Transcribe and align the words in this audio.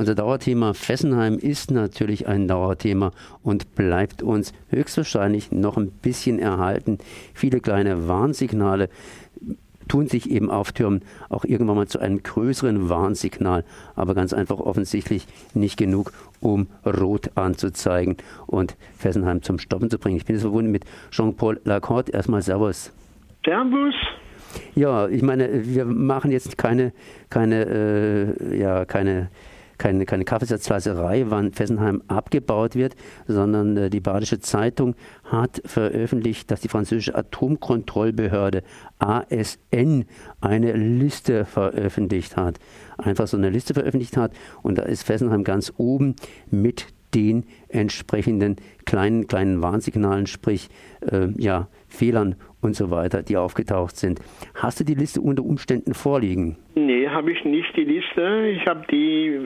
Unser 0.00 0.14
Dauerthema 0.14 0.72
Fessenheim 0.72 1.36
ist 1.36 1.70
natürlich 1.70 2.26
ein 2.26 2.48
Dauerthema 2.48 3.12
und 3.42 3.74
bleibt 3.74 4.22
uns 4.22 4.54
höchstwahrscheinlich 4.70 5.52
noch 5.52 5.76
ein 5.76 5.90
bisschen 5.90 6.38
erhalten. 6.38 6.96
Viele 7.34 7.60
kleine 7.60 8.08
Warnsignale 8.08 8.88
tun 9.88 10.08
sich 10.08 10.30
eben 10.30 10.50
auftürmen, 10.50 11.02
auch 11.28 11.44
irgendwann 11.44 11.76
mal 11.76 11.86
zu 11.86 11.98
einem 11.98 12.22
größeren 12.22 12.88
Warnsignal, 12.88 13.62
aber 13.94 14.14
ganz 14.14 14.32
einfach 14.32 14.58
offensichtlich 14.58 15.26
nicht 15.52 15.76
genug, 15.76 16.14
um 16.40 16.68
rot 16.86 17.32
anzuzeigen 17.34 18.16
und 18.46 18.78
Fessenheim 18.96 19.42
zum 19.42 19.58
Stoppen 19.58 19.90
zu 19.90 19.98
bringen. 19.98 20.16
Ich 20.16 20.24
bin 20.24 20.34
jetzt 20.34 20.44
verbunden 20.44 20.70
mit 20.70 20.86
Jean-Paul 21.10 21.60
Lacorte. 21.64 22.12
Erstmal 22.12 22.40
Servus. 22.40 22.90
Servus. 23.44 23.94
Ja, 24.74 25.08
ich 25.08 25.20
meine, 25.20 25.66
wir 25.66 25.84
machen 25.84 26.30
jetzt 26.32 26.56
keine, 26.56 26.94
keine, 27.28 27.66
äh, 28.50 28.58
ja, 28.58 28.86
keine 28.86 29.28
keine, 29.80 30.04
keine 30.04 30.24
Kaffeesatzleiserei, 30.24 31.24
wann 31.28 31.52
Fessenheim 31.52 32.02
abgebaut 32.06 32.76
wird, 32.76 32.94
sondern 33.26 33.76
äh, 33.76 33.90
die 33.90 34.00
Badische 34.00 34.38
Zeitung 34.38 34.94
hat 35.24 35.60
veröffentlicht, 35.64 36.50
dass 36.50 36.60
die 36.60 36.68
französische 36.68 37.16
Atomkontrollbehörde 37.16 38.62
ASN 38.98 40.04
eine 40.40 40.72
Liste 40.72 41.46
veröffentlicht 41.46 42.36
hat. 42.36 42.60
Einfach 42.98 43.26
so 43.26 43.36
eine 43.36 43.50
Liste 43.50 43.74
veröffentlicht 43.74 44.16
hat 44.16 44.32
und 44.62 44.78
da 44.78 44.82
ist 44.82 45.02
Fessenheim 45.02 45.42
ganz 45.42 45.72
oben 45.78 46.14
mit 46.50 46.86
den 47.14 47.44
entsprechenden 47.68 48.56
kleinen, 48.90 49.28
kleinen 49.28 49.62
Warnsignalen, 49.62 50.26
sprich 50.26 50.68
äh, 51.00 51.28
ja, 51.36 51.68
Fehlern 51.88 52.34
und 52.60 52.74
so 52.74 52.90
weiter, 52.90 53.22
die 53.22 53.36
aufgetaucht 53.36 53.96
sind. 53.96 54.20
Hast 54.54 54.80
du 54.80 54.84
die 54.84 54.94
Liste 54.94 55.20
unter 55.20 55.44
Umständen 55.44 55.94
vorliegen? 55.94 56.56
Nee, 56.74 57.08
habe 57.08 57.30
ich 57.30 57.44
nicht 57.44 57.74
die 57.76 57.84
Liste. 57.84 58.48
Ich 58.48 58.66
habe 58.66 58.84
die, 58.90 59.40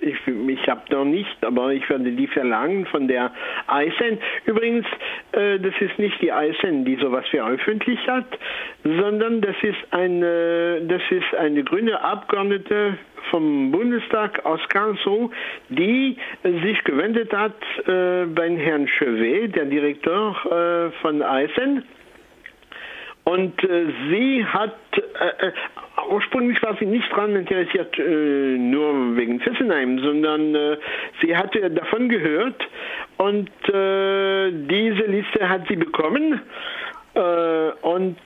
ich, 0.00 0.18
ich 0.48 0.68
habe 0.68 0.82
noch 0.90 1.04
nicht, 1.04 1.44
aber 1.44 1.72
ich 1.72 1.88
werde 1.90 2.12
die 2.12 2.28
verlangen 2.28 2.86
von 2.86 3.08
der 3.08 3.32
ISN. 3.68 4.18
Übrigens, 4.46 4.86
äh, 5.32 5.58
das 5.58 5.74
ist 5.80 5.98
nicht 5.98 6.20
die 6.22 6.28
ISN, 6.28 6.84
die 6.84 6.96
sowas 6.96 7.26
veröffentlicht 7.30 8.06
hat, 8.06 8.26
sondern 8.84 9.40
das 9.40 9.56
ist 9.62 9.78
eine, 9.90 10.82
das 10.86 11.02
ist 11.10 11.34
eine 11.36 11.64
grüne 11.64 12.00
Abgeordnete 12.00 12.96
vom 13.30 13.70
Bundestag 13.70 14.44
aus 14.44 14.60
Karlsruhe, 14.68 15.30
die 15.68 16.16
sich 16.42 16.84
gewendet 16.84 17.32
hat 17.32 17.56
äh, 17.86 18.26
beim 18.26 18.56
Herrn 18.56 18.83
Chevet, 18.86 19.56
der 19.56 19.66
Direktor 19.66 20.36
äh, 20.46 20.90
von 21.02 21.20
ISN 21.20 21.84
und 23.24 23.64
äh, 23.64 23.86
sie 24.10 24.44
hat, 24.44 24.76
äh, 24.92 25.46
äh, 25.46 25.52
ursprünglich 26.10 26.62
war 26.62 26.76
sie 26.78 26.84
nicht 26.84 27.10
daran 27.10 27.34
interessiert, 27.34 27.98
äh, 27.98 28.02
nur 28.02 29.16
wegen 29.16 29.40
Fessenheim, 29.40 29.98
sondern 29.98 30.54
äh, 30.54 30.76
sie 31.22 31.34
hatte 31.34 31.70
davon 31.70 32.10
gehört 32.10 32.62
und 33.16 33.48
äh, 33.70 34.50
diese 34.52 35.04
Liste 35.06 35.48
hat 35.48 35.66
sie 35.68 35.76
bekommen. 35.76 36.40
und 37.82 38.16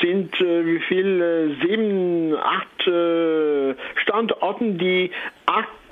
sind 0.00 0.32
wie 0.40 0.80
viel 0.88 1.56
sieben, 1.60 2.34
acht 2.34 2.82
Standorten, 4.02 4.78
die 4.78 5.10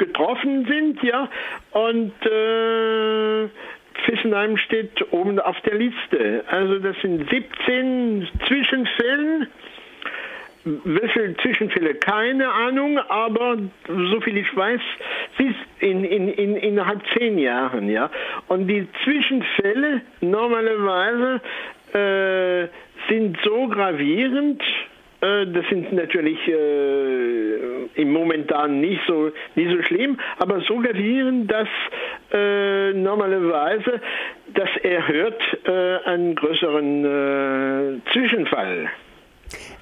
getroffen 0.00 0.66
sind, 0.66 1.02
ja 1.02 1.28
und 1.72 2.12
Fessenheim 4.04 4.56
steht 4.56 5.12
oben 5.12 5.38
auf 5.38 5.60
der 5.62 5.74
Liste. 5.74 6.44
Also 6.48 6.78
das 6.78 6.96
sind 7.02 7.28
17 7.30 8.28
Zwischenfällen. 8.46 9.46
Welche 10.64 11.36
Zwischenfälle? 11.38 11.94
Keine 11.94 12.50
Ahnung, 12.50 12.98
aber 12.98 13.56
so 13.86 14.20
viel 14.20 14.36
ich 14.36 14.54
weiß, 14.54 14.80
in, 15.80 16.04
in, 16.04 16.28
in, 16.28 16.56
innerhalb 16.56 17.00
zehn 17.16 17.38
Jahren. 17.38 17.88
Ja? 17.88 18.10
Und 18.48 18.68
die 18.68 18.86
Zwischenfälle 19.04 20.02
normalerweise 20.20 21.40
äh, 21.94 22.68
sind 23.08 23.38
so 23.42 23.68
gravierend, 23.68 24.62
äh, 24.62 24.89
das 25.20 25.66
sind 25.68 25.92
natürlich 25.92 26.38
äh, 26.48 27.86
im 27.94 28.12
Momentan 28.12 28.80
nicht 28.80 29.02
so, 29.06 29.30
nicht 29.54 29.70
so 29.70 29.82
schlimm, 29.82 30.18
aber 30.38 30.60
so 30.62 30.78
gravierend, 30.78 31.50
dass 31.50 31.68
äh, 32.32 32.92
normalerweise 32.94 34.00
das 34.54 34.68
erhöht 34.82 35.38
äh, 35.64 36.08
einen 36.08 36.34
größeren 36.34 37.04
äh, 37.04 38.10
Zwischenfall. 38.12 38.90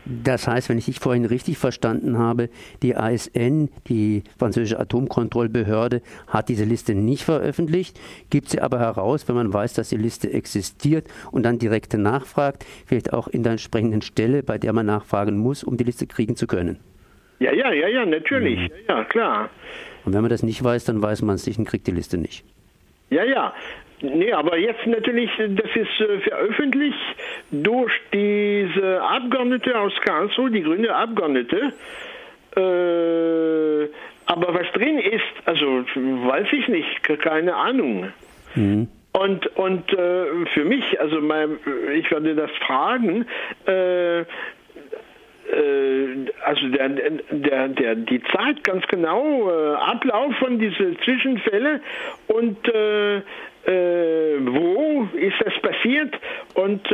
Das 0.09 0.49
heißt, 0.49 0.71
wenn 0.71 0.79
ich 0.79 0.87
dich 0.87 1.01
vorhin 1.01 1.27
richtig 1.27 1.59
verstanden 1.59 2.17
habe, 2.17 2.49
die 2.83 2.97
ASN, 2.97 3.69
die 3.89 4.23
französische 4.39 4.81
Atomkontrollbehörde, 4.81 6.01
hat 6.27 6.49
diese 6.49 6.65
Liste 6.65 6.95
nicht 6.95 7.25
veröffentlicht, 7.25 8.01
gibt 8.31 8.49
sie 8.49 8.61
aber 8.61 8.79
heraus, 8.79 9.29
wenn 9.29 9.37
man 9.37 9.53
weiß, 9.53 9.75
dass 9.75 9.91
die 9.91 9.97
Liste 9.97 10.33
existiert 10.33 11.07
und 11.31 11.43
dann 11.43 11.59
direkt 11.59 11.93
nachfragt, 11.93 12.65
vielleicht 12.87 13.13
auch 13.13 13.29
in 13.29 13.43
der 13.43 13.53
entsprechenden 13.53 14.01
Stelle, 14.01 14.43
bei 14.43 14.57
der 14.57 14.73
man 14.73 14.87
nachfragen 14.87 15.37
muss, 15.37 15.63
um 15.63 15.77
die 15.77 15.85
Liste 15.85 16.07
kriegen 16.07 16.37
zu 16.37 16.47
können. 16.47 16.79
Ja, 17.39 17.53
ja, 17.53 17.73
ja, 17.73 17.89
ja, 17.89 18.07
natürlich, 18.07 18.59
mhm. 18.59 18.71
ja, 18.89 19.05
klar. 19.05 19.51
Und 20.05 20.15
wenn 20.15 20.23
man 20.23 20.31
das 20.31 20.43
nicht 20.43 20.63
weiß, 20.65 20.87
dann 20.87 21.03
weiß 21.03 21.21
man 21.23 21.35
es 21.35 21.47
nicht 21.47 21.59
und 21.59 21.67
kriegt 21.67 21.87
die 21.87 21.93
Liste 21.93 22.17
nicht. 22.17 22.45
Ja, 23.11 23.25
ja. 23.25 23.55
Nee, 24.01 24.33
aber 24.33 24.57
jetzt 24.57 24.87
natürlich, 24.87 25.31
das 25.37 25.71
ist 25.75 26.01
äh, 26.01 26.21
veröffentlicht 26.21 26.97
durch 27.51 27.93
diese 28.13 28.68
Abgeordnete 29.19 29.79
aus 29.79 29.93
Karlsruhe, 30.05 30.51
die 30.51 30.63
grüne 30.63 30.95
Abgeordnete. 30.95 31.73
Äh, 32.57 33.89
aber 34.27 34.55
was 34.55 34.71
drin 34.73 34.99
ist, 34.99 35.23
also 35.47 35.85
weiß 35.95 36.49
ich 36.53 36.69
nicht, 36.69 37.03
keine 37.21 37.55
Ahnung. 37.55 38.13
Mhm. 38.55 38.89
Und, 39.13 39.47
und 39.57 39.93
äh, 39.93 40.47
für 40.53 40.65
mich, 40.65 41.01
also 41.01 41.21
mein, 41.21 41.59
ich 41.95 42.11
würde 42.11 42.35
das 42.35 42.51
fragen, 42.67 43.27
äh, 43.67 44.21
äh, 44.21 44.25
also 46.45 46.69
der, 46.69 46.89
der, 46.89 47.69
der, 47.69 47.95
die 47.95 48.23
Zeit 48.25 48.63
ganz 48.65 48.87
genau, 48.87 49.51
äh, 49.51 49.75
Ablauf 49.77 50.35
von 50.37 50.59
diesen 50.59 50.99
Zwischenfällen 51.01 51.81
und 52.27 52.69
äh, 52.69 53.17
äh, 53.17 53.23
wo 54.41 55.09
ist 55.15 55.37
das 55.45 55.55
passiert 55.61 56.15
und 56.55 56.87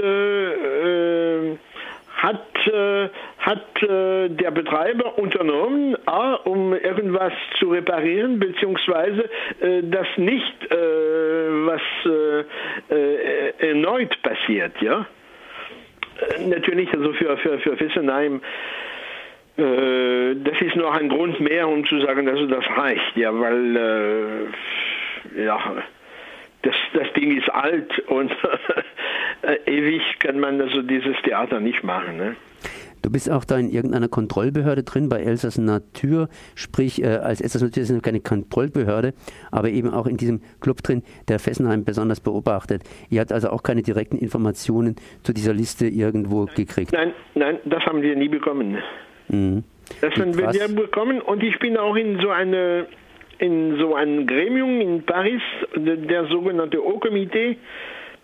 äh, 2.24 2.34
äh, 2.66 3.08
hat, 3.38 3.60
hat 3.82 3.82
der 3.82 4.50
Betreiber 4.50 5.18
unternommen, 5.18 5.96
A, 6.06 6.34
um 6.34 6.72
irgendwas 6.72 7.32
zu 7.58 7.70
reparieren, 7.70 8.38
beziehungsweise 8.38 9.28
das 9.82 10.06
nicht, 10.16 10.70
was 10.70 11.82
erneut 13.58 14.22
passiert, 14.22 14.80
ja? 14.80 15.06
natürlich, 16.46 16.92
also 16.94 17.12
für, 17.12 17.36
für, 17.38 17.58
für 17.58 17.76
Fessenheim, 17.76 18.40
äh, 19.56 20.34
das 20.36 20.60
ist 20.60 20.76
noch 20.76 20.94
ein 20.96 21.08
Grund 21.08 21.40
mehr, 21.40 21.68
um 21.68 21.84
zu 21.86 22.00
sagen, 22.00 22.28
also 22.28 22.46
das 22.46 22.64
reicht, 22.76 23.16
ja, 23.16 23.38
weil, 23.38 23.76
äh, 25.36 25.44
ja, 25.44 25.58
das, 26.64 26.75
das 26.94 27.12
Ding 27.14 27.36
ist 27.36 27.48
alt 27.50 27.98
und 28.08 28.30
äh, 29.42 29.56
ewig 29.66 30.02
kann 30.19 30.41
man 30.41 30.60
also 30.60 30.82
dieses 30.82 31.16
Theater 31.22 31.60
nicht 31.60 31.84
machen. 31.84 32.16
Ne? 32.16 32.36
Du 33.02 33.10
bist 33.10 33.30
auch 33.30 33.44
da 33.44 33.58
in 33.58 33.69
irgendeiner 33.69 34.08
Kontrollbehörde 34.08 34.82
drin, 34.82 35.10
bei 35.10 35.20
Elsass 35.20 35.58
Natur, 35.58 36.30
sprich 36.54 37.02
äh, 37.02 37.08
als 37.08 37.42
Elsass 37.42 37.60
Natur 37.60 37.82
ist 37.82 37.91
es 37.91 38.02
keine 38.02 38.20
Kontrollbehörde, 38.20 39.12
aber 39.52 39.69
eben 39.69 39.91
auch 39.91 40.06
in 40.06 40.16
diesem 40.16 40.41
Club 40.62 40.82
drin, 40.82 41.02
der 41.28 41.38
Fessenheim 41.38 41.84
besonders 41.84 42.20
beobachtet. 42.20 42.82
Ihr 43.10 43.20
habt 43.20 43.31
also 43.31 43.50
auch 43.50 43.62
keine 43.62 43.82
direkten 43.82 44.16
Informationen 44.16 44.96
zu 45.22 45.34
dieser 45.34 45.52
Liste 45.52 45.86
irgendwo 45.86 46.44
nein, 46.44 46.54
gekriegt? 46.54 46.92
Nein, 46.92 47.12
nein, 47.34 47.58
das 47.66 47.84
haben 47.84 48.00
wir 48.00 48.16
nie 48.16 48.28
bekommen. 48.28 48.78
Mhm. 49.28 49.64
Das 50.00 50.14
haben 50.14 50.38
wir 50.38 50.48
nie 50.48 50.75
bekommen 50.75 51.20
und 51.20 51.42
ich 51.42 51.58
bin 51.58 51.76
auch 51.76 51.96
in 51.96 52.19
so 52.20 52.31
eine 52.31 52.86
in 53.38 53.78
so 53.78 53.94
einem 53.94 54.26
Gremium 54.26 54.81
in 54.81 55.02
Paris, 55.02 55.42
der, 55.76 56.26
sogenannte 56.26 56.78
Haut-Comité 56.78 57.58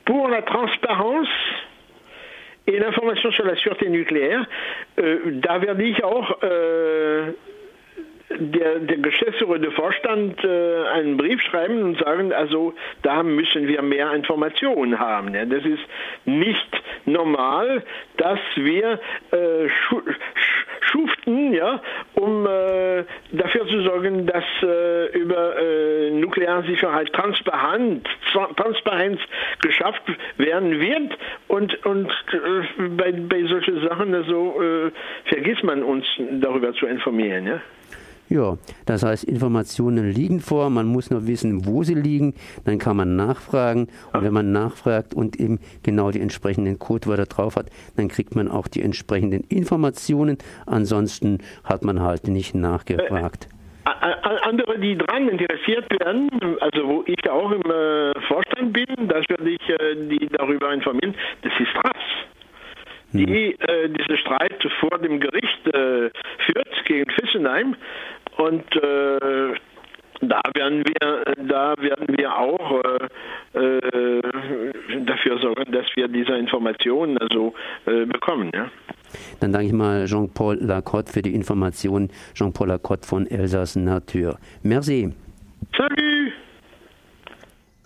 pour 0.05 0.29
la 0.29 0.43
Transparence 0.43 1.29
et 2.67 2.79
l'information 2.79 3.31
sur 3.33 3.45
la 3.45 3.57
sûreté 3.57 3.89
nucléaire. 3.89 4.47
Äh, 4.97 5.41
da 5.43 5.61
werde 5.63 5.83
ich 5.83 6.03
auch 6.05 6.43
äh, 6.43 7.33
der, 8.39 8.79
der 8.79 8.99
Geschäftsführer, 8.99 9.59
der 9.59 9.73
Vorstand 9.73 10.43
äh, 10.45 10.85
einen 10.95 11.17
Brief 11.17 11.41
schreiben 11.43 11.83
und 11.83 11.99
sagen, 11.99 12.33
also 12.33 12.75
da 13.03 13.23
müssen 13.23 13.67
wir 13.67 13.83
mehr 13.83 14.13
Informationen 14.13 14.99
haben. 14.99 15.35
Ja. 15.35 15.45
Das 15.45 15.65
ist 15.65 15.83
nicht 16.25 16.83
normal, 17.07 17.83
dass 18.17 18.39
wir 18.55 19.01
äh, 19.33 19.69
schu 19.69 20.03
schuften, 20.81 21.53
ja, 21.53 21.81
um 22.15 22.47
äh, 22.47 22.51
dafür 23.33 23.67
zu 23.67 23.83
sorgen, 23.83 24.27
dass 24.27 24.45
äh, 24.63 25.19
über 25.19 25.57
äh, 25.59 26.11
Nuklearsicherheit 26.11 27.13
transparent, 27.13 28.09
Transparenz 28.57 29.21
geschafft 29.63 30.03
werden 30.37 30.81
wird 30.81 31.19
und, 31.49 31.85
und 31.87 32.11
äh, 32.33 32.89
bei, 32.97 33.13
bei 33.13 33.45
solchen 33.45 33.81
Sachen 33.87 34.15
also, 34.15 34.91
vergisst 35.25 35.63
man 35.65 35.83
uns 35.83 36.05
darüber 36.41 36.73
zu 36.75 36.87
informieren. 36.87 37.47
Ja. 37.47 37.61
Ja, 38.31 38.59
das 38.87 39.03
heißt, 39.03 39.25
Informationen 39.25 40.09
liegen 40.09 40.39
vor, 40.39 40.71
man 40.71 40.87
muss 40.87 41.11
nur 41.11 41.27
wissen, 41.27 41.67
wo 41.67 41.83
sie 41.83 41.95
liegen, 41.95 42.35
dann 42.65 42.79
kann 42.79 42.97
man 42.97 43.17
nachfragen 43.17 43.89
und 44.13 44.23
wenn 44.23 44.33
man 44.33 44.53
nachfragt 44.53 45.15
und 45.15 45.41
eben 45.41 45.59
genau 45.83 46.13
die 46.13 46.21
entsprechenden 46.21 46.79
Codewörter 46.79 47.27
drauf 47.27 47.57
hat, 47.57 47.71
dann 47.97 48.07
kriegt 48.07 48.37
man 48.37 48.47
auch 48.47 48.69
die 48.69 48.83
entsprechenden 48.83 49.43
Informationen, 49.49 50.39
ansonsten 50.65 51.39
hat 51.65 51.83
man 51.83 52.01
halt 52.01 52.29
nicht 52.29 52.55
nachgefragt. 52.55 53.49
Äh, 53.85 54.15
andere, 54.43 54.79
die 54.79 54.97
daran 54.97 55.29
interessiert 55.29 55.91
werden, 55.99 56.31
also 56.61 56.87
wo 56.87 57.05
ich 57.07 57.29
auch 57.29 57.51
im 57.51 57.63
äh, 57.63 58.13
Vorstand 58.29 58.73
bin, 58.73 59.09
das 59.09 59.25
würde 59.29 59.51
ich 59.51 59.69
äh, 59.69 59.97
die 60.09 60.29
darüber 60.29 60.73
informieren, 60.73 61.17
das 61.43 61.53
ist 61.59 61.75
RAS 61.75 61.97
die 63.13 63.57
hm. 63.59 63.69
äh, 63.69 63.89
diesen 63.89 64.17
Streit 64.19 64.65
vor 64.79 64.99
dem 64.99 65.21
Gericht 65.21 65.67
äh, 65.67 66.11
führt 66.47 66.85
gegen 66.85 67.11
Fessenheim. 67.11 67.77
Und 68.41 68.65
äh, 68.77 69.55
da 70.23 70.41
werden 70.55 70.85
wir, 70.85 71.25
da 71.49 71.75
werden 71.79 72.07
wir 72.17 72.37
auch 72.37 72.83
äh, 73.55 73.59
äh, 73.59 74.23
dafür 75.07 75.39
sorgen, 75.39 75.73
dass 75.73 75.87
wir 75.95 76.09
diese 76.09 76.33
Informationen 76.35 77.19
also 77.19 77.55
äh, 77.87 78.05
bekommen. 78.05 78.51
Ja. 78.55 78.71
Dann 79.41 79.53
danke 79.53 79.69
ich 79.69 79.73
mal 79.73 80.07
Jean-Paul 80.07 80.59
Lacotte 80.61 81.13
für 81.13 81.23
die 81.23 81.35
Informationen. 81.35 82.11
Jean-Paul 82.35 82.69
Lacotte 82.69 83.07
von 83.07 83.27
Elsass 83.27 83.77
Natur. 83.77 84.39
Merci. 84.63 85.13
Salut. 85.77 86.00